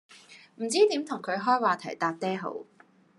[0.55, 2.65] 唔知點同佢開話題搭嗲好